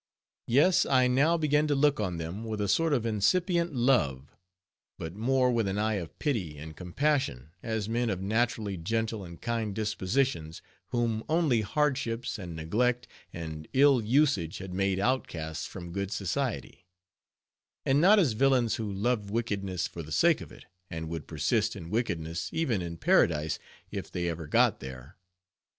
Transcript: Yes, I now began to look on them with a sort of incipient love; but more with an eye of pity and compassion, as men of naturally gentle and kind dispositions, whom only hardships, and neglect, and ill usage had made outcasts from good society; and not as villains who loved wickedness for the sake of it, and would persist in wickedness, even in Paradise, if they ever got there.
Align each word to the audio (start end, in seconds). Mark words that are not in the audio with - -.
Yes, 0.47 0.83
I 0.87 1.05
now 1.05 1.37
began 1.37 1.67
to 1.67 1.75
look 1.75 1.99
on 1.99 2.17
them 2.17 2.43
with 2.43 2.59
a 2.59 2.67
sort 2.67 2.91
of 2.91 3.05
incipient 3.05 3.75
love; 3.75 4.35
but 4.97 5.13
more 5.13 5.51
with 5.51 5.67
an 5.67 5.77
eye 5.77 5.93
of 6.01 6.17
pity 6.17 6.57
and 6.57 6.75
compassion, 6.75 7.51
as 7.61 7.87
men 7.87 8.09
of 8.09 8.19
naturally 8.19 8.77
gentle 8.77 9.23
and 9.23 9.39
kind 9.39 9.75
dispositions, 9.75 10.63
whom 10.87 11.23
only 11.29 11.61
hardships, 11.61 12.39
and 12.39 12.55
neglect, 12.55 13.07
and 13.31 13.67
ill 13.73 14.01
usage 14.03 14.57
had 14.57 14.73
made 14.73 14.99
outcasts 14.99 15.67
from 15.67 15.91
good 15.91 16.09
society; 16.09 16.87
and 17.85 18.01
not 18.01 18.17
as 18.17 18.33
villains 18.33 18.77
who 18.77 18.91
loved 18.91 19.29
wickedness 19.29 19.85
for 19.87 20.01
the 20.01 20.11
sake 20.11 20.41
of 20.41 20.51
it, 20.51 20.65
and 20.89 21.09
would 21.09 21.27
persist 21.27 21.75
in 21.75 21.91
wickedness, 21.91 22.49
even 22.51 22.81
in 22.81 22.97
Paradise, 22.97 23.59
if 23.91 24.11
they 24.11 24.27
ever 24.27 24.47
got 24.47 24.79
there. 24.79 25.15